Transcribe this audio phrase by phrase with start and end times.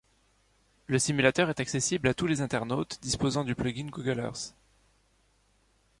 [0.87, 4.55] Le simulateur est accessible à tous les internautes, disposant du plugin Google Earth.